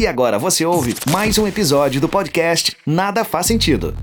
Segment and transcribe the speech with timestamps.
[0.00, 3.96] E agora você ouve mais um episódio do podcast Nada Faz Sentido.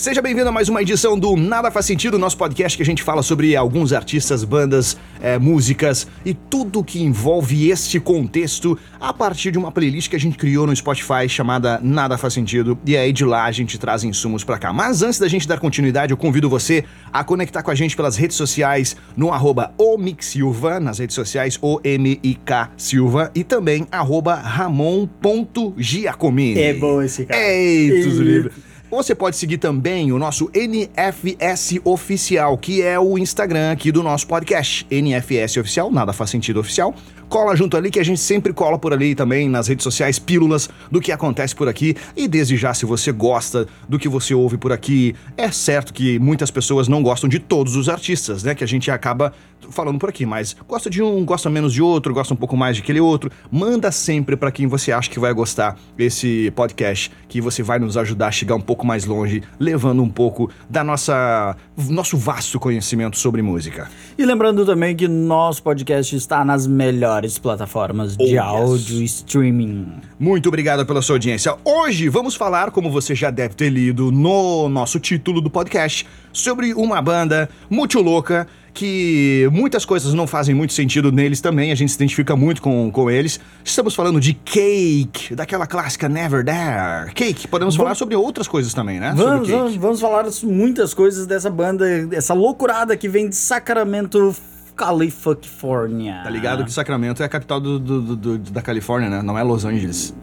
[0.00, 3.02] Seja bem-vindo a mais uma edição do Nada Faz Sentido, nosso podcast que a gente
[3.02, 9.50] fala sobre alguns artistas, bandas, é, músicas e tudo que envolve este contexto a partir
[9.50, 13.12] de uma playlist que a gente criou no Spotify chamada Nada Faz Sentido e aí
[13.12, 14.72] de lá a gente traz insumos pra cá.
[14.72, 16.82] Mas antes da gente dar continuidade, eu convido você
[17.12, 19.74] a conectar com a gente pelas redes sociais no arroba
[20.20, 26.58] Silva, nas redes sociais O-M-I-K Silva e também arroba Ramon.giacomini.
[26.58, 27.38] É bom esse cara.
[27.38, 28.69] Ei, tudo livre.
[28.90, 34.26] Você pode seguir também o nosso NFS Oficial, que é o Instagram aqui do nosso
[34.26, 34.84] podcast.
[34.90, 36.92] NFS Oficial, nada faz sentido oficial.
[37.28, 40.68] Cola junto ali que a gente sempre cola por ali também nas redes sociais pílulas
[40.90, 41.94] do que acontece por aqui.
[42.16, 46.18] E desde já, se você gosta do que você ouve por aqui, é certo que
[46.18, 48.52] muitas pessoas não gostam de todos os artistas, né?
[48.52, 49.32] Que a gente acaba
[49.70, 52.74] falando por aqui, mas gosta de um, gosta menos de outro, gosta um pouco mais
[52.74, 53.30] de aquele outro.
[53.48, 57.96] Manda sempre para quem você acha que vai gostar esse podcast, que você vai nos
[57.96, 61.56] ajudar a chegar um pouco mais longe, levando um pouco da nossa
[61.88, 63.88] nosso vasto conhecimento sobre música.
[64.18, 69.92] E lembrando também que nosso podcast está nas melhores plataformas de Oh, áudio streaming.
[70.18, 71.56] Muito obrigado pela sua audiência.
[71.64, 76.74] Hoje vamos falar, como você já deve ter lido no nosso título do podcast, sobre
[76.74, 81.90] uma banda muito louca que muitas coisas não fazem muito sentido neles também, a gente
[81.90, 83.40] se identifica muito com, com eles.
[83.64, 87.12] Estamos falando de Cake, daquela clássica Never There.
[87.14, 89.12] Cake, podemos falar sobre outras coisas também, né?
[89.16, 94.34] Vamos, vamos, vamos falar muitas coisas dessa banda, essa loucurada que vem de Sacramento,
[94.76, 96.20] Califórnia.
[96.22, 99.22] Tá ligado que Sacramento é a capital do- do- do- da Califórnia, né?
[99.22, 100.14] Não é Los Angeles.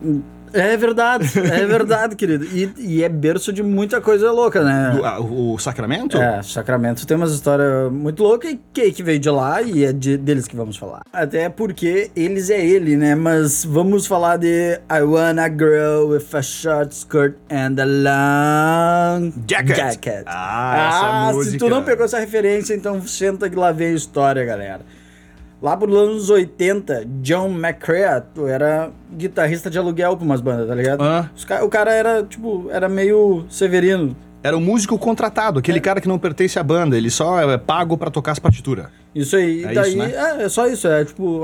[0.53, 2.45] É verdade, é verdade, querido.
[2.45, 4.92] E, e é berço de muita coisa louca, né?
[4.95, 6.17] Do- ah, o, Sacramento?
[6.17, 10.18] É, Sacramento tem umas histórias muito loucas e Cake veio de lá e é de-
[10.18, 11.02] deles que vamos falar.
[11.12, 13.16] Até porque eles é ele, né?
[13.16, 20.23] Mas vamos falar de I Wanna Girl with a Short Skirt and a Long Jacket.
[20.28, 21.58] Ah, essa Ah, se música.
[21.59, 24.81] tu não pegou essa referência, então senta que lá vem a história, galera.
[25.62, 31.01] Lá por anos 80, John McCrea era guitarrista de aluguel pra umas bandas, tá ligado?
[31.03, 31.29] Ah.
[31.47, 34.16] Ca- O cara era, tipo, era meio severino.
[34.44, 35.62] Era o músico contratado, É.
[35.62, 38.88] aquele cara que não pertence à banda, ele só é pago pra tocar as partituras.
[39.16, 39.64] Isso aí.
[39.64, 40.12] É daí, isso, né?
[40.14, 40.88] é, é só isso.
[40.88, 41.42] É tipo,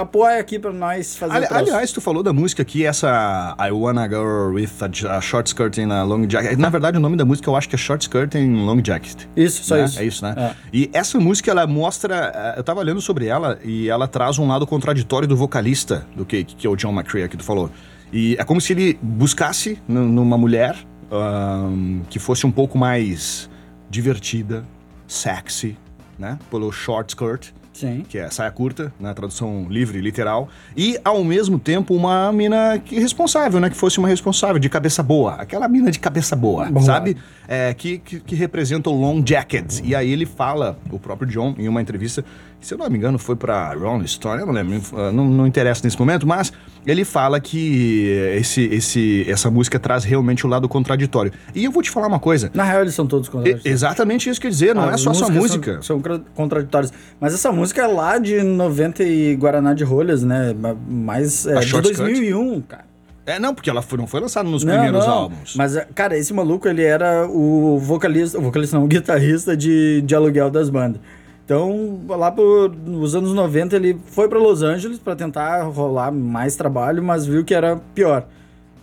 [0.00, 4.08] apoia aqui pra nós fazer Ali- aliás, tu falou da música aqui, essa I Wanna
[4.08, 4.68] Girl with
[5.08, 6.58] a, Short Skirt and a Long Jacket.
[6.58, 9.16] Na verdade, o nome da música eu acho que é Short Skirt and Long Jacket.
[9.36, 9.84] Isso, só né?
[9.84, 10.00] isso.
[10.00, 10.34] É isso, né?
[10.36, 10.54] É.
[10.72, 12.32] E essa música, ela mostra.
[12.34, 16.24] eh, Eu tava lendo sobre ela e ela traz um lado contraditório do vocalista do
[16.24, 17.70] Cake, que é o John McCrea, que tu falou.
[18.12, 20.74] E é como se ele buscasse numa mulher
[21.10, 23.48] ahn, que fosse um pouco mais
[23.90, 24.64] divertida,
[25.06, 25.76] sexy,
[26.18, 26.38] né?
[26.50, 28.04] Pelo short skirt Sim.
[28.08, 32.98] que é saia curta, na tradução livre, literal, e ao mesmo tempo uma mina que
[32.98, 33.70] responsável, né?
[33.70, 35.34] Que fosse uma responsável, de cabeça boa.
[35.34, 36.84] Aquela mina de cabeça boa, Boa.
[36.84, 37.16] sabe?
[37.46, 39.80] É, que, que, que representa o Long Jacket.
[39.84, 42.24] E aí ele fala, o próprio John, em uma entrevista,
[42.60, 45.46] se eu não me engano, foi pra Rolling Stone, eu não lembro, uh, não, não
[45.46, 46.52] interessa nesse momento, mas
[46.86, 51.32] ele fala que esse, esse, essa música traz realmente o lado contraditório.
[51.54, 52.50] E eu vou te falar uma coisa.
[52.54, 53.66] Na real, eles são todos e- contraditórios.
[53.66, 55.72] exatamente isso que eu ia dizer, não é As só essa músicas música.
[55.82, 56.92] São, são contraditórias.
[57.20, 60.54] Mas essa música é lá de 90 e Guaraná de Rolhas, né?
[60.58, 61.46] Ma- Mais.
[61.46, 62.06] É, de Short Skirt?
[62.08, 62.84] 2001, cara.
[63.26, 65.12] É, não, porque ela foi- não foi lançada nos Não, primeiros não.
[65.12, 65.54] álbuns.
[65.54, 70.14] Mas, cara, esse maluco, ele era o vocalista, o vocalista não, o guitarrista de, de
[70.14, 71.00] aluguel das bandas.
[71.48, 76.56] Então, lá por, nos anos 90, ele foi pra Los Angeles pra tentar rolar mais
[76.56, 78.26] trabalho, mas viu que era pior.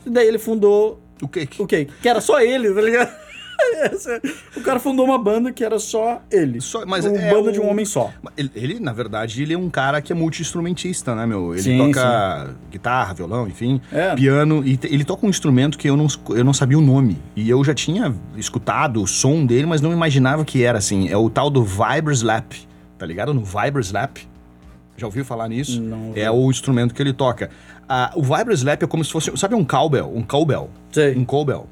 [0.03, 1.61] E daí ele fundou O Cake.
[1.61, 1.87] o quê?
[2.01, 3.24] Que era só ele, tá ligado?
[4.57, 6.59] O cara fundou uma banda que era só ele.
[6.61, 8.11] Só- mas uma é banda o- de um homem só.
[8.37, 11.53] Ele, ele, na verdade, ele é um cara que é multi-instrumentista, né, meu?
[11.53, 14.15] Ele Sim, toca guitarra, violão, enfim, É.
[14.15, 14.63] piano.
[14.65, 17.17] E ele toca um instrumento que eu não, eu não sabia o nome.
[17.35, 21.07] E eu já tinha escutado o som dele, mas não imaginava que era assim.
[21.09, 22.53] É o tal do Vibroslap,
[22.97, 23.33] tá ligado?
[23.33, 24.17] No Vibroslap.
[24.97, 25.81] Já ouviu falar nisso?
[25.81, 27.49] Não É o instrumento que ele toca.
[27.87, 30.11] Ah, o Vibroslap é como se fosse, sabe um cowbell?
[30.15, 30.69] Um cowbell.
[30.91, 31.15] Sei.
[31.15, 31.67] Um cowbell.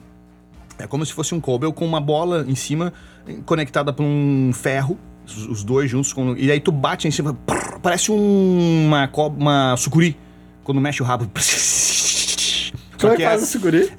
[0.84, 2.92] É como se fosse um cowbell com uma bola em cima
[3.26, 7.34] eh, conectada por um ferro, os, dois juntos, com- e aí tu bate em cima,
[7.34, 10.18] prrr, parece um- uma, uma sucuri,
[10.62, 11.26] quando mexe o rabo.
[13.00, 13.90] Como é que faz é, esse guri?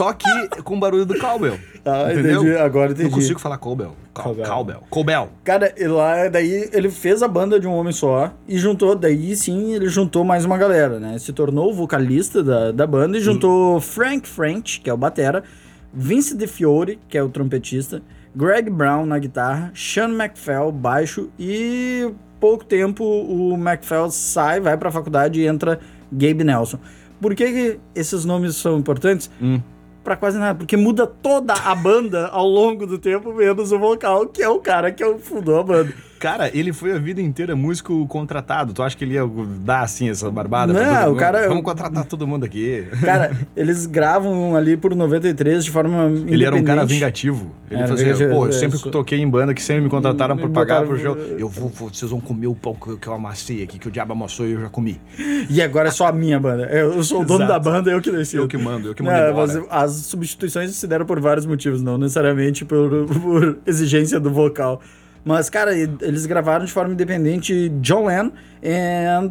[0.00, 1.58] Só que com o barulho do cowbell.
[1.84, 2.40] Ah, entendeu?
[2.42, 3.10] entendi, agora entendi.
[3.10, 3.94] Não consigo falar cowbell.
[4.14, 4.44] Cow- Cowbell.
[4.46, 4.82] Cowbell.
[4.88, 5.28] Cowbell.
[5.44, 9.74] Cara, lá, daí ele fez a banda de um homem só e juntou, daí sim
[9.74, 11.18] ele juntou mais uma galera, né?
[11.18, 15.44] Se tornou o vocalista da, da banda e juntou Frank French, que é o batera,
[15.92, 18.00] Vince DeFiore, que é o trompetista,
[18.34, 22.10] Greg Brown na guitarra, Sean McPhail, baixo e
[22.40, 25.78] pouco tempo o McFell sai, vai pra faculdade e entra
[26.10, 26.78] Gabe Nelson.
[27.20, 29.30] Por que, que esses nomes são importantes?
[29.42, 29.60] Hum.
[30.02, 34.26] Pra quase nada, porque muda toda a banda ao longo do tempo, menos o vocal,
[34.26, 35.94] que é o cara que fundou a banda.
[36.20, 38.74] Cara, ele foi a vida inteira músico contratado.
[38.74, 39.22] Tu acha que ele ia
[39.64, 40.70] dar assim essa barbada?
[40.70, 42.84] Não, todo o cara- Vamos contratar todo mundo aqui.
[43.00, 47.52] Cara, eles gravam ali por 93 de forma Ele era um cara vingativo.
[47.70, 48.90] Ele Era fazia, pô, eu é, sempre isso.
[48.90, 51.16] toquei em banda que sempre me contrataram Me pra pagar pro show.
[51.16, 54.46] Eu vou, vocês vão comer o pão que eu- amassei aqui, que o diabo amassou
[54.46, 55.00] e eu já comi.
[55.48, 56.64] E agora é só a minha banda.
[56.64, 57.52] Eu sou o dono Exato.
[57.64, 58.42] da banda, eu que decido.
[58.42, 59.34] Eu que mando, eu que mando embora.
[59.34, 64.82] mas as substituições se deram por vários motivos, não necessariamente por, por exigência do vocal.
[65.24, 68.30] Mas, cara, eles gravaram de forma independente John Lennon
[68.64, 69.30] and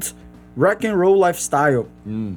[0.58, 1.86] Rock and Roll Lifestyle.
[2.06, 2.36] Hum.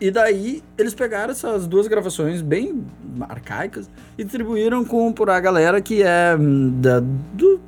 [0.00, 2.84] E daí eles pegaram essas duas gravações bem
[3.28, 7.02] arcaicas e distribuíram com por a galera que é hum, da-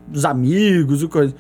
[0.07, 1.35] dos amigos e coisa.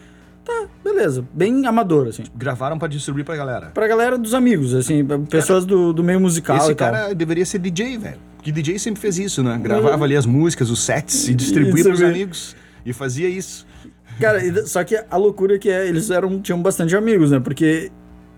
[0.45, 1.25] Tá, beleza.
[1.33, 2.25] Bem amador, assim.
[2.35, 3.67] Gravaram pra distribuir pra galera.
[3.73, 6.91] Pra galera dos amigos, assim, pessoas do, do meio musical Esse e tal.
[6.93, 8.19] cara deveria ser DJ, velho.
[8.43, 9.61] Que DJ sempre fez isso, né?
[9.63, 12.57] Gravava ali as músicas, os sets e distribuía pros amigos.
[12.85, 13.67] E fazia isso.
[14.19, 17.41] Cara, só que a loucura que é, eles eram, tinham bastante amigos, né?
[17.41, 17.91] Porque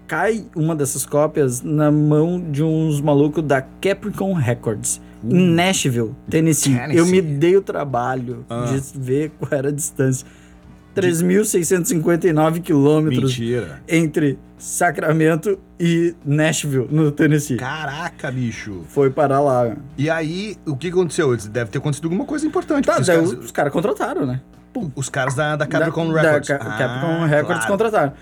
[0.07, 6.73] cai uma dessas cópias na mão de uns malucos da Capricorn Records, em Nashville, Tennessee.
[6.75, 6.77] Hum.
[6.77, 6.99] Tennessee.
[6.99, 8.67] Eu me dei o trabalho Ah.
[8.67, 10.27] de ver qual era a distância.
[10.95, 13.81] 3.659 quilômetros Mentira.
[13.89, 17.57] entre Sacramento e Nashville, no Tennessee.
[17.57, 18.83] Caraca, bicho.
[18.87, 19.77] Foi parar lá.
[19.99, 21.37] E aí, o que aconteceu?
[21.37, 22.85] Deve ter acontecido alguma coisa importante.
[22.87, 24.41] Tá, porque daí os, os, caras, caras contrataram, né?
[24.95, 26.49] os caras da, da Capricorn da, Records.
[26.49, 27.67] Da Ca- Ah, Capricorn Records claro.
[27.73, 28.13] contrataram.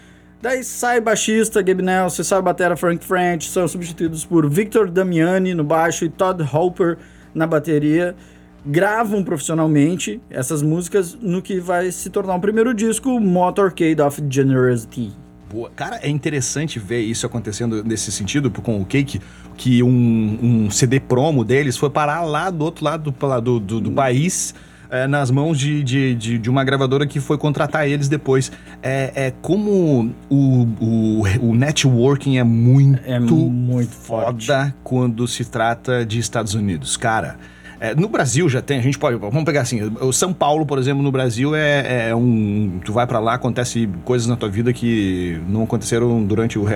[0.40, 5.62] Daí sai baixista Gabe Nelson, sai batera Frank French, são substituídos por Victor Damiani no
[5.62, 6.96] baixo e Todd Hopper
[7.34, 8.16] na bateria.
[8.64, 15.12] Gravam profissionalmente essas músicas no que vai se tornar o primeiro disco, Motorcade of Generosity.
[15.50, 15.70] Boa.
[15.75, 19.20] Cara, é interessante ver isso acontecendo nesse sentido com o Cake,
[19.56, 23.81] que um, um CD promo deles foi parar lá do outro lado do, do, do-
[23.81, 24.55] do país.
[24.93, 28.50] é, nas mãos de, de, de, de uma gravadora que foi contratar eles depois.
[28.82, 34.47] É, é como o, o, o networking é muito, É muito forte.
[34.47, 36.97] foda quando se trata de Estados Unidos.
[36.97, 37.38] Cara,
[37.80, 39.16] é, no Brasil já tem, a gente pode.
[39.16, 42.78] Vamos pegar assim, o São Paulo, por exemplo, no Brasil é, é um.
[42.84, 46.66] Tu vai pra lá, acontece coisas na tua vida que não aconteceram durante o.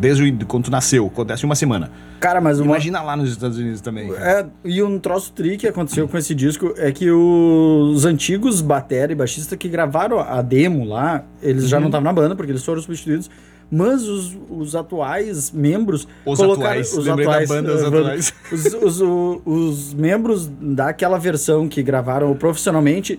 [0.00, 1.90] Desde quando tu nasceu, acontece uma semana.
[2.18, 4.10] Cara, mas uma, Imagina lá nos Estados Unidos também.
[4.14, 9.12] É, e um troço tri que aconteceu com esse disco é que os antigos batera
[9.12, 11.68] e baixista que gravaram a demo lá, eles Uhum.
[11.68, 13.30] já não estavam na banda, porque eles foram substituídos.
[13.70, 16.06] Mas os, os atuais membros.
[16.24, 18.34] Os atuais, lembrei da banda, os eh, atuais.
[18.52, 23.18] Os, os, o- os membros daquela versão que gravaram profissionalmente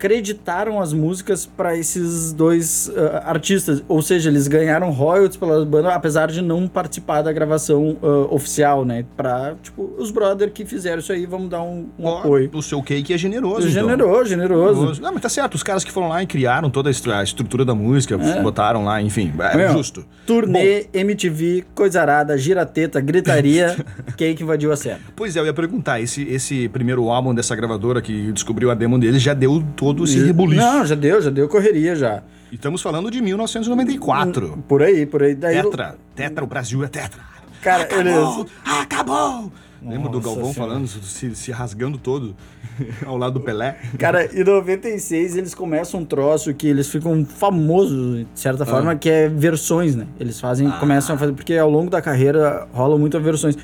[0.00, 5.94] creditaram as músicas para esses dois ah, artistas, ou seja, eles ganharam royalties pela banda,
[5.94, 9.04] apesar de não participar da gravação ah, oficial, né?
[9.16, 12.50] Pra, tipo, os brother que fizeram isso aí, vamos dar um, um Ó, apoio.
[12.54, 13.68] O seu cake é generoso.
[13.68, 13.88] então.
[13.90, 15.02] Generoso, generoso.
[15.02, 15.54] Não, mas tá certo.
[15.54, 18.42] Os caras que foram lá e criaram toda a estru- a estrutura da música, É.
[18.42, 19.32] botaram lá, enfim.
[19.38, 20.04] É Meu, justo.
[20.26, 23.76] Turnê, MTV, coisa arada, girateta, gritaria,
[24.16, 25.00] quem que invadiu a cena?
[25.14, 28.98] Pois é, eu ia perguntar, esse, esse primeiro álbum dessa gravadora que descobriu a demo
[28.98, 30.60] deles já deu todo esse rebuliço.
[30.62, 32.22] Não, já deu, já deu correria já.
[32.50, 34.58] E estamos falando de 1994.
[34.68, 35.34] Por aí, por aí.
[35.34, 37.20] Daí, Tetra, Tetra, o Brasil é Tetra.
[37.62, 38.06] Cara, acabou,
[38.40, 39.52] eles- acabou.
[39.82, 40.72] Lembra do Galvão Senhora.
[40.72, 42.36] falando, se, se rasgando todo
[43.06, 43.78] ao lado do Pelé?
[43.98, 49.08] Cara, em 96 eles começam um troço que eles ficam famosos, de certa forma, que
[49.08, 50.06] é versões, né?
[50.18, 53.56] Eles fazem, começam a fazer, porque ao longo da carreira rolam muitas versões.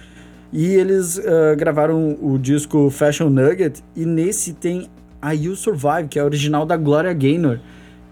[0.52, 4.88] E eles ah, gravaram o disco Fashion Nugget, e nesse tem
[5.26, 7.58] a You Survive, que é a original da Gloria Gaynor,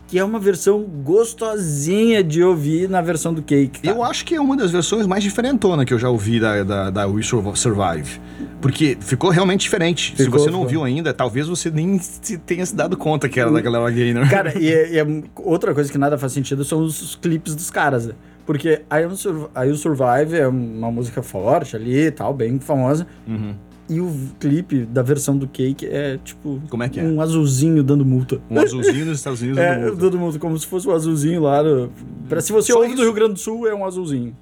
[0.08, 3.80] que é uma versão gostosinha de ouvir na versão do Cake.
[3.80, 3.96] cara.
[3.96, 6.90] Eu acho que é uma das versões mais diferentonas que eu já ouvi da, da,
[6.90, 8.20] da We Survive.
[8.60, 10.14] Porque ficou realmente diferente.
[10.16, 10.62] se Ficou, você não ficou.
[10.62, 14.28] ouviu ainda, talvez você nem se tenha se dado conta que era da galera gamer.
[14.30, 15.06] Cara, e, é- e é
[15.36, 18.14] outra coisa que nada faz sentido são os, os clipes dos caras, né?
[18.46, 23.06] Porque I You Survive é uma música forte ali e tal, bem famosa.
[23.26, 23.54] Uhum.
[23.88, 24.10] E o
[24.40, 26.60] clipe da versão do Cake é tipo.
[26.70, 27.02] Como é que é?
[27.04, 28.40] Um azulzinho dando multa.
[28.50, 29.58] Um azulzinho nos Estados Unidos.
[29.62, 29.96] É, dando multa.
[30.00, 31.62] dando multa, como se fosse o azulzinho lá.
[31.62, 31.90] Do,
[32.28, 32.96] pra, se você Só ouve isso?
[32.96, 34.34] do Rio Grande do Sul, é um azulzinho.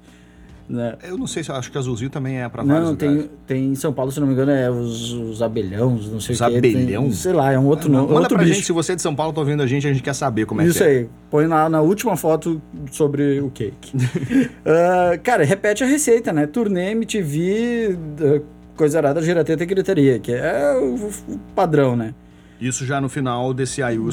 [0.69, 0.95] Né?
[1.03, 3.65] Eu não sei se eu acho que azulzinho também é pra vários Não, tem, tem
[3.71, 6.45] em São Paulo, se não me engano, é os, os abelhões, não sei Os o
[6.49, 6.61] quê.
[6.61, 7.11] Tem- abelhão?
[7.11, 8.07] sei lá, é um outro nome.
[8.07, 8.55] Manda outro pra bicho.
[8.55, 10.45] gente, se você é de São Paulo, tá ouvindo a gente, a gente quer saber
[10.45, 10.87] como é Isso que é.
[10.87, 13.91] aí, põe na, na última foto sobre o cake.
[14.65, 16.47] Ah, cara, repete a receita, né?
[16.47, 18.41] Turnê, MTV, ah,
[18.75, 20.95] coisa arada, girateta e gritaria, que é o,
[21.33, 22.13] o padrão, né?
[22.61, 24.09] Isso já no final desse I Will...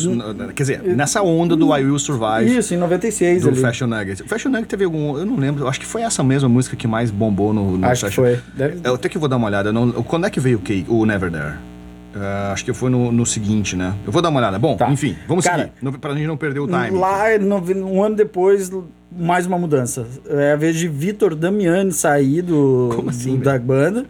[0.57, 2.57] Quer dizer, nessa onda do I Will Survive.
[2.59, 3.61] Isso, em 96 Do ali.
[3.61, 4.23] Fashion Nugget.
[4.23, 5.17] O Fashion Nugget teve algum.
[5.17, 5.69] Eu não lembro.
[5.69, 8.23] Acho que foi essa mesma música que mais bombou no, no Acho que Fashion.
[8.25, 8.41] foi.
[8.57, 9.73] Deve- Eu até que vou dar uma olhada.
[9.73, 11.55] Não, quando é que veio o, o Never There?
[12.17, 13.95] Ah, acho que foi no, no seguinte, né?
[14.05, 14.59] Eu vou dar uma olhada.
[14.59, 14.91] Bom, Tá.
[14.91, 15.99] enfim, vamos Cara, seguir.
[15.99, 16.91] Pra gente não perder o time.
[16.91, 18.69] Lá, nove- um ano depois,
[19.17, 20.05] mais uma mudança.
[20.29, 24.07] É a vez de Vitor Damiani sair do, Como assim, do- da banda.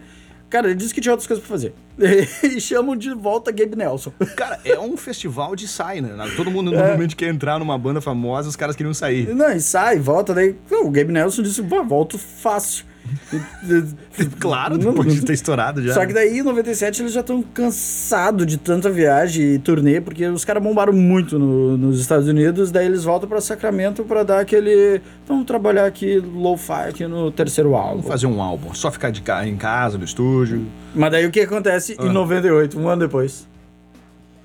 [0.51, 1.73] Cara, ele disse que tinha outras coisas pra fazer.
[2.43, 4.11] e chamam de volta Gabe Nelson.
[4.35, 6.09] Cara, é um festival de sai, né?
[6.35, 6.53] Todo É.
[6.53, 9.33] mundo normalmente quer entrar numa banda famosa, os caras queriam sair.
[9.33, 10.55] Não, e sai, volta, daí.
[10.69, 12.85] O Gabe Nelson disse, pô, volto fácil.
[14.39, 15.93] Claro, Não- depois de ter estourado já.
[15.93, 20.25] Só que daí, em 97, eles já estão cansados de tanta viagem e turnê, porque
[20.27, 24.39] os caras bombaram muito no- nos Estados Unidos, daí eles voltam pra Sacramento pra dar
[24.39, 25.01] aquele.
[25.27, 27.97] Vamos trabalhar aqui lo-fi aqui no terceiro álbum.
[27.97, 29.45] Vamos fazer um álbum, só ficar de ca...
[29.47, 30.65] em casa, no estúdio.
[30.93, 32.05] Mas daí o que acontece Ah.
[32.05, 33.47] em 98, um ano depois?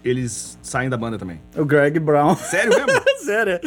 [0.04, 1.40] Eles saem da banda também.
[1.56, 2.36] O Greg Brown.
[2.36, 3.02] Sério mesmo?
[3.26, 3.58] Sério,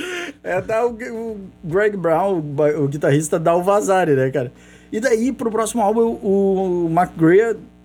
[0.41, 4.53] é dar o, o Greg Brown, o, o guitarrista, dá o Vazari, né, cara?
[4.91, 6.89] E daí, pro próximo álbum, o, o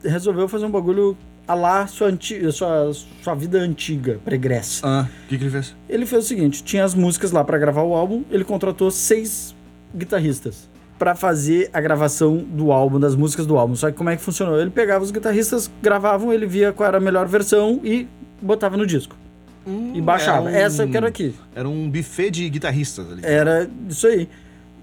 [0.03, 2.91] resolveu fazer um bagulho a lá sua, anti, sua,
[3.23, 4.81] sua vida antiga, pregressa.
[4.87, 5.75] Ah, o que, que ele fez?
[5.89, 9.55] Ele fez o seguinte: tinha as músicas lá pra gravar o álbum, ele contratou seis
[9.95, 10.69] guitarristas
[10.99, 13.75] pra fazer a gravação do álbum, das músicas do álbum.
[13.77, 14.59] Só que como é que funcionou?
[14.61, 18.07] Ele pegava os guitarristas, gravavam, ele via qual era a melhor versão e
[18.41, 19.15] botava no disco.
[19.95, 20.47] e baixava.
[20.47, 21.35] um- Essa eu quero aqui.
[21.55, 23.21] Era um buffet de guitarristas ali.
[23.25, 24.29] Era isso aí.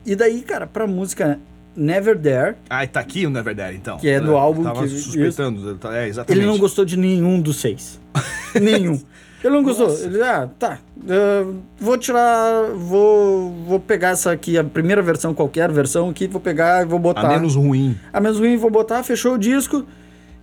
[0.06, 1.40] E daí, cara, pra música
[1.75, 3.98] Never There, Ah, tá aqui o Never There, então.
[3.98, 5.80] Que é do Eu álbum Tava que- suspeitando.
[5.92, 6.40] É, exatamente.
[6.40, 8.00] ele não gostou de nenhum dos seis.
[8.60, 9.00] nenhum.
[9.44, 9.88] Ele não gostou.
[9.88, 10.06] Nossa.
[10.06, 10.78] Ele, ah, tá.
[11.08, 11.46] eh,
[11.80, 12.66] vou tirar.
[12.75, 17.00] Vou, vou pegar essa aqui, a primeira versão, qualquer versão aqui, vou pegar e vou
[17.00, 17.22] botar.
[17.22, 17.98] A menos ruim.
[18.13, 19.84] A menos ruim, vou botar, fechou o disco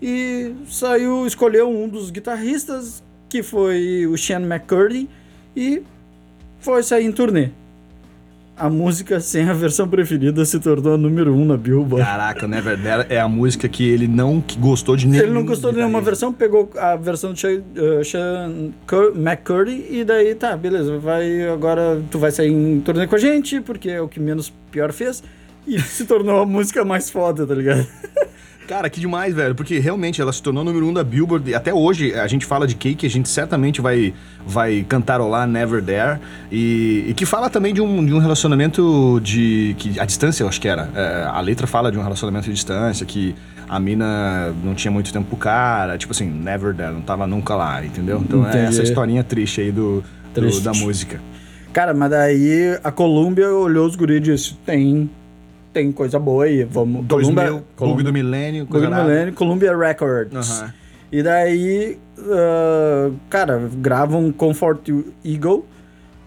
[0.03, 5.09] e saiu, escolheu um dos guitarristas, que foi o Sean McCurdy,
[5.55, 5.83] e
[6.61, 7.51] foi sair em turnê.
[8.59, 12.05] A música sem a versão preferida se tornou a número um na Billboard.
[12.05, 15.23] Caraca, Never There é a música que ele não que gostou de nenhum.
[15.23, 18.73] Ele não gostou de nenhuma versão, pegou a versão de Sean, uh, Sean
[19.15, 23.61] McCurdy e daí tá, beleza, vai agora tu vai sair em turnê com a gente,
[23.61, 25.23] porque é o que menos pior fez.
[25.67, 27.87] E se tornou a música mais foda, tá ligado?
[28.69, 29.55] Cara, que demais, velho.
[29.55, 31.51] Porque realmente ela se tornou número um da Billboard.
[31.51, 34.13] E até hoje a gente fala de Cake, a gente certamente vai,
[34.47, 36.21] vai cantarolar Never There.
[36.53, 39.75] E, e que fala também de um, de um relacionamento de.
[39.79, 40.89] que A distância, eu acho que era.
[40.95, 43.35] É, a letra fala de um relacionamento de distância, que
[43.67, 45.97] a mina não tinha muito tempo pro cara.
[45.97, 48.21] Tipo assim, Never There, não tava nunca lá, entendeu?
[48.23, 48.67] Então é Entendi.
[48.67, 51.19] essa historinha triste aí do, do- da música.
[51.73, 55.09] Cara, mas daí a Columbia olhou os guris e disse: tem,
[55.73, 57.05] tem coisa boa aí, vamos.
[57.07, 58.95] 2000, Clube do Milênio, Clube do.
[58.95, 60.51] Millennium, Columbia Records.
[60.51, 60.75] Aham.
[61.11, 64.89] E daí, ah, cara, gravam Comfort
[65.25, 65.65] Eagle,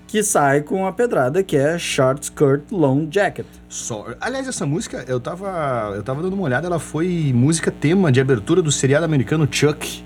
[0.08, 3.46] que sai com a pedrada que é Short Skirt Long Jacket.
[3.70, 4.08] Só.
[4.20, 8.20] Aliás, essa música, eu tava, eu tava dando uma olhada, ela foi música tema de
[8.20, 10.04] abertura do seriado americano Chuck.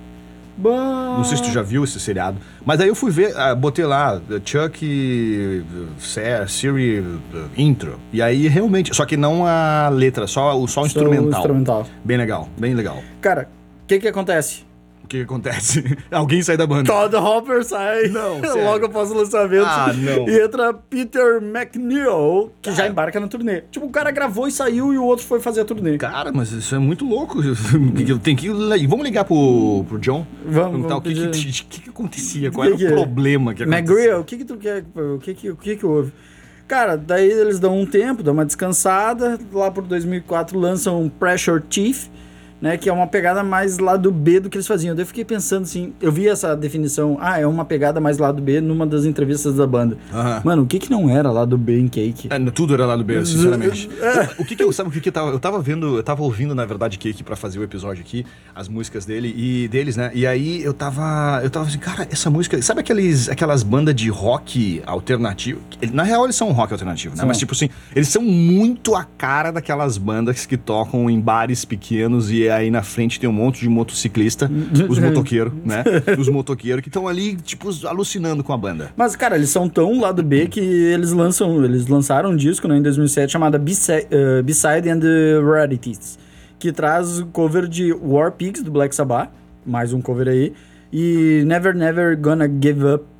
[0.57, 2.37] Bom, Não sei se tu já viu esse seriado.
[2.65, 5.63] Mas aí eu fui ver, ah, botei lá, Chuck,
[5.99, 7.15] Ser- Siri, uh,
[7.57, 7.99] intro.
[8.13, 11.39] E aí realmente, só que não a letra, só, o- só o Só o instrumental.
[11.39, 11.87] instrumental.
[12.03, 12.99] Bem legal, bem legal.
[13.21, 13.49] Cara,
[13.83, 14.65] o que que acontece?
[15.05, 15.97] O que, que acontece?
[16.09, 16.91] Alguém sai da banda.
[16.91, 19.67] Todd Hopper sai Não, logo após o lançamento.
[19.67, 20.27] Ah, não.
[20.27, 23.61] E entra Peter McNeil, que já embarca na turnê.
[23.69, 25.95] Tipo, o cara gravou e saiu e o outro foi fazer a turnê.
[25.99, 27.39] Cara, mas isso é muito louco.
[28.23, 30.25] Tem que, vamos ligar pro, pro John?
[30.43, 32.89] Vamos, Perguntar vamos o que, que, que, que acontecia, qual era o é?
[32.89, 33.79] problema que acontecia.
[33.79, 34.83] McGreal, o que que tu quer?
[34.95, 36.11] O que que, o que que houve?
[36.67, 39.37] Cara, daí eles dão um tempo, dão uma descansada.
[39.53, 42.07] Lá por 2004 lançam Pressure Chief,
[42.61, 42.77] né?
[42.77, 44.95] Que é uma pegada mais lado B do que eles faziam.
[44.95, 48.41] Daí eu fiquei pensando assim, eu vi essa definição, ah, é uma pegada mais lado
[48.41, 49.97] B numa das entrevistas da banda.
[50.13, 50.41] Aham.
[50.43, 52.29] Mano, o que que não era lado B em Cake?
[52.31, 53.89] É, tudo era lá do B, sinceramente.
[54.05, 54.29] É.
[54.37, 56.21] O que que eu, sabe o que que eu tava, eu tava vendo, eu tava
[56.21, 60.11] ouvindo, na verdade, Cake pra fazer o episódio aqui, as músicas dele e deles, né?
[60.13, 64.09] E aí eu tava, eu tava assim, cara, essa música, sabe aqueles, aquelas bandas de
[64.09, 65.59] rock alternativo?
[65.91, 67.19] Na real eles são um rock alternativo, né?
[67.19, 67.27] São.
[67.27, 72.31] Mas tipo assim, eles são muito a cara daquelas bandas que tocam em bares pequenos
[72.31, 74.49] e aí na frente tem um monte de motociclista,
[74.89, 75.83] os motoqueiros, né?
[76.17, 78.91] Os motoqueiros que estão ali, tipo, alucinando com a banda.
[78.95, 82.77] Mas, cara, eles são tão lado B que eles lançam, eles lançaram um disco né,
[82.77, 86.17] em 2007 chamado Beside, uh, Beside and the Rarities,
[86.59, 89.29] que traz o cover de War Pigs do Black Sabbath,
[89.65, 90.53] mais um cover aí,
[90.91, 93.14] e Never Never Gonna Give Up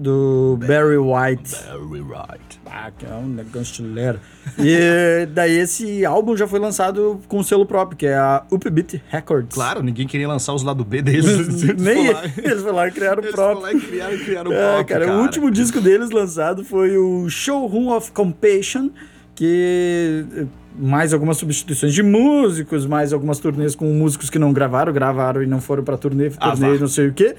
[0.00, 1.54] do Barry White.
[1.66, 2.60] Very right.
[2.66, 4.18] Ah, que é um negócio estileiro.
[4.58, 9.00] E daí esse álbum já foi lançado com um selo próprio, que é a Upbeat
[9.08, 9.54] Records.
[9.54, 11.24] Claro, ninguém queria lançar os lado B deles.
[11.78, 13.62] Nem Eles foram eles lá e criaram o Eles foram próprio.
[13.62, 17.28] lá e criaram, criaram o É, próprio, cara, o último disco deles lançado foi o
[17.28, 18.90] Showroom of Compassion,
[19.34, 20.46] que eh,
[20.78, 25.46] mais algumas substituições de músicos, mais algumas turnês com músicos que não gravaram, gravaram e
[25.46, 26.80] não foram pra turnê, Ah, turnê vá.
[26.80, 27.36] não sei o quê.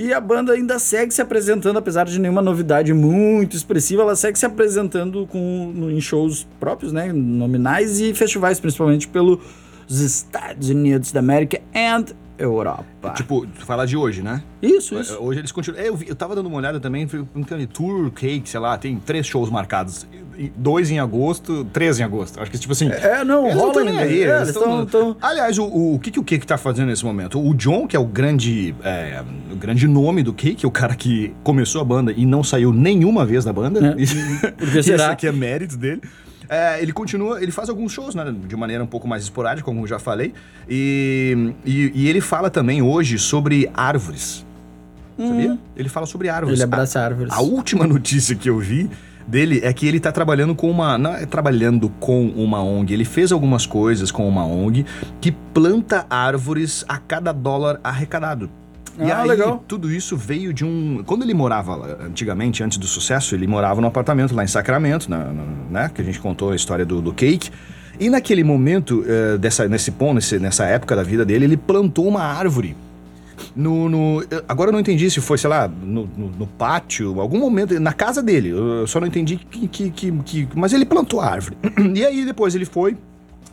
[0.00, 4.38] E a banda ainda segue se apresentando, apesar de nenhuma novidade muito expressiva, ela segue
[4.38, 9.40] se apresentando com, em shows próprios, né, nominais e festivais, principalmente pelos
[9.90, 13.10] Estados Unidos da América e Europa.
[13.16, 14.40] Tipo, tu fala de hoje, né?
[14.62, 15.18] isso, isso.
[15.20, 15.82] Hoje eles continuam.
[15.82, 17.04] É, eu, vi- eu tava dando uma olhada também,
[17.72, 20.06] Tour Cake, sei lá, tem três shows marcados.
[20.56, 22.40] Dois em agosto, três em agosto.
[22.40, 22.88] Acho que tipo assim.
[22.90, 26.22] É, não, eles rola aí, É, eles tão- Aliás, o, o, o que, que o
[26.22, 27.40] Cake tá fazendo nesse momento?
[27.44, 31.34] O John, que é o grande, é, o grande nome do Cake, o cara que
[31.42, 33.94] começou a banda e não saiu nenhuma vez da banda.
[33.96, 33.98] É.
[34.00, 34.14] Isso,
[34.56, 35.10] Por que isso será?
[35.10, 36.00] aqui é mérito dele.
[36.48, 39.80] É, ele continua, ele faz alguns shows, né, de maneira um pouco mais esporádica, como
[39.82, 40.32] eu já falei.
[40.66, 44.46] E, e, e ele fala também hoje sobre árvores.
[45.18, 45.58] Sabia?
[45.76, 46.58] Ele fala sobre árvores.
[46.58, 46.62] Hum.
[46.62, 47.32] Ele abraça A- árvores.
[47.32, 48.88] A última notícia que eu vi
[49.28, 50.96] dele é que ele tá trabalhando com uma.
[50.98, 52.92] Não é trabalhando com uma ONG.
[52.94, 54.84] Ele fez algumas coisas com uma ONG
[55.20, 58.48] que planta árvores a cada dólar arrecadado.
[58.98, 59.62] E Ah, aí, legal.
[59.68, 61.04] tudo isso veio de um.
[61.06, 65.08] Quando ele morava lá, antigamente, antes do sucesso, ele morava num apartamento lá em Sacramento,
[65.08, 65.90] na- na- né?
[65.94, 67.50] Que a gente contou a história do, do Cake.
[68.00, 72.08] E naquele momento, eh, dessa, nesse ponto, nesse- nessa época da vida dele, ele plantou
[72.08, 72.76] uma árvore
[73.54, 77.38] no, no- agora eu não entendi se foi, sei lá, no, no- no pátio, algum
[77.38, 78.50] momento, na casa dele.
[78.50, 79.66] Eu só não entendi que.
[79.68, 81.56] que, que, que- mas ele plantou a árvore.
[81.94, 82.96] E aí depois ele foi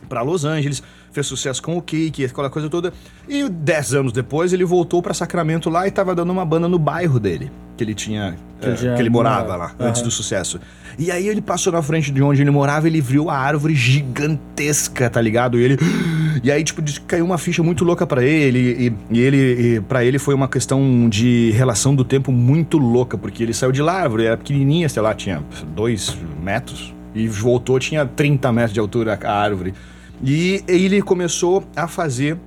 [0.08, 2.92] pra Los Angeles, fez sucesso com o Cake, aquela coisa toda.
[3.28, 6.78] E dez anos depois ele voltou pra Sacramento lá e tava dando uma banda no
[6.78, 7.50] bairro dele.
[7.76, 8.36] Que ele tinha.
[8.60, 9.56] Que já que ele morava morava.
[9.56, 9.88] lá, Aham.
[9.90, 10.60] antes do sucesso.
[10.98, 15.10] E aí ele passou na frente de onde ele morava, ele viu a árvore gigantesca,
[15.10, 15.58] tá ligado?
[15.58, 15.78] E ele.
[16.42, 18.58] E aí, tipo, caiu uma ficha muito louca pra ele.
[19.10, 23.42] E, e ele, pra ele foi uma questão de relação do tempo muito louca, porque
[23.42, 25.42] ele saiu de lá, era pequenininha, sei lá, tinha
[25.74, 26.94] dois metros.
[27.14, 29.74] E voltou, tinha 30 metros de altura a árvore.
[30.22, 32.38] E ele começou a fazer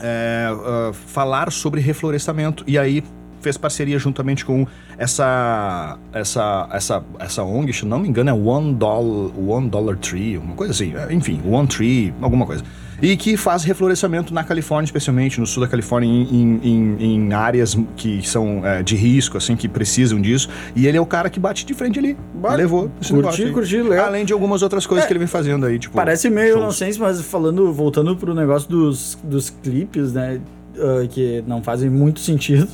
[0.00, 3.02] é, ah, falar sobre reflorestamento e aí
[3.40, 8.74] fez parceria juntamente com essa essa essa essa ONG, se não me engano é One
[8.74, 12.64] Dollar, One Dollar Tree, uma coisa assim, é, enfim, One Tree, alguma coisa.
[13.04, 17.76] E que faz reflorestamento na Califórnia, especialmente no sul da Califórnia, em, em- em- áreas
[17.96, 20.48] que são é, de risco, assim, que precisam disso.
[20.74, 22.16] E ele é o cara que bate de frente ali.
[22.34, 22.56] Bate.
[22.56, 22.90] Levou.
[23.00, 24.06] esse Curti, curti, legal.
[24.06, 25.94] Além de algumas outras coisas É, que ele vem fazendo aí, tipo.
[25.94, 30.40] Parece meio nonsense, mas falando, voltando pro negócio dos, dos clipes, né?
[30.78, 32.68] ah, que não fazem muito sentido.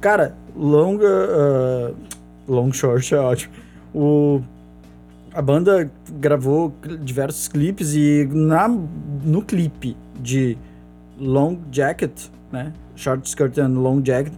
[0.00, 1.06] Cara, longa.
[1.08, 1.90] ah,
[2.46, 3.52] long short é ótimo.
[3.94, 4.40] O,
[5.34, 10.56] a banda gravou diversos clipes e na, no clipe de
[11.18, 12.12] Long Jacket,
[12.52, 12.72] né?
[12.94, 14.32] Short Skirt and Long Jacket,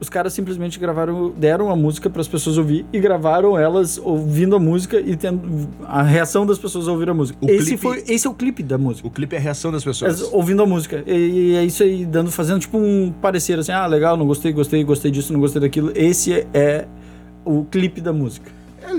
[0.00, 4.56] os caras simplesmente gravaram, deram a música para as pessoas ouvir e gravaram elas ouvindo
[4.56, 7.38] a música e tendo a reação das pessoas ao ouvir a música.
[7.42, 9.06] O esse clipe- foi, esse é o clipe da música.
[9.06, 10.22] O clipe é a reação das pessoas.
[10.32, 11.04] Ouvindo a música.
[11.06, 14.50] E, e é isso aí, dando, fazendo tipo um parecer assim, ah, legal, não gostei,
[14.54, 15.92] gostei, gostei disso, não gostei daquilo.
[15.94, 16.86] Esse é
[17.44, 18.50] o clipe da música.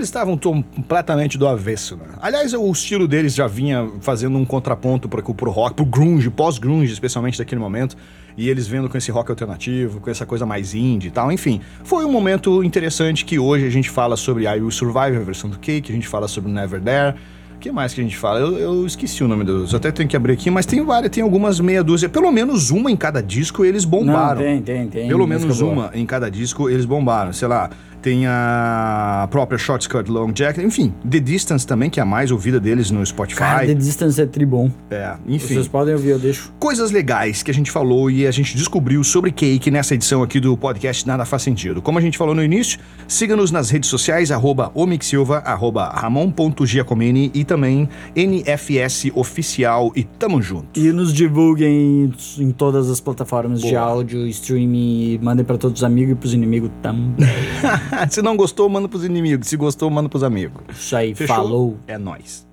[0.02, 2.06] Eles estavam completamente do avesso, né?
[2.20, 6.92] Aliás, o estilo deles já vinha fazendo um contraponto pro, pro rock, pro grunge, pós-grunge,
[6.92, 7.96] especialmente daquele momento.
[8.36, 11.30] E eles vendo com esse rock alternativo, com essa coisa mais indie e tal.
[11.30, 15.20] Enfim, foi um momento interessante que hoje a gente fala sobre I Will Survive, a
[15.20, 17.16] versão do Cake, a gente fala sobre Never There.
[17.54, 18.40] O que mais que a gente fala?
[18.40, 19.72] Eu, eu esqueci o nome dos.
[19.72, 22.08] Até tenho que abrir aqui, mas tem várias, tem algumas meia dúzia.
[22.08, 24.40] Pelo menos uma em cada disco eles bombaram.
[24.40, 25.06] Não, tem, tem, tem.
[25.06, 25.72] Pelo menos boa.
[25.72, 27.32] uma em cada disco eles bombaram.
[27.32, 27.70] Sei lá,
[28.02, 32.30] tem a própria Short Skirt Long Jacket, enfim, The Distance também, que é a mais
[32.30, 33.38] ouvida deles no Spotify.
[33.38, 34.70] Cara, The Distance é tribom.
[34.90, 35.54] É, enfim.
[35.54, 36.52] Vocês podem ouvir, eu deixo.
[36.58, 40.40] Coisas legais que a gente falou e a gente descobriu sobre Cake nessa edição aqui
[40.40, 41.80] do podcast Nada Faz Sentido.
[41.80, 47.44] Como a gente falou no início, siga-nos nas redes sociais, arroba omixsilva, arroba ramon.giacomini e
[47.44, 50.78] também NFS Oficial e tamo junto.
[50.78, 53.80] E nos divulguem em todas as plataformas de Boa.
[53.80, 57.14] áudio, streaming, e mandem pra todos os amigos e pros inimigos também.
[58.10, 59.48] Se não gostou, manda pros inimigos.
[59.48, 60.62] Se gostou, manda pros amigos.
[60.70, 61.36] Isso aí, Fechou?
[61.36, 61.76] falou.
[61.86, 62.46] É nóis.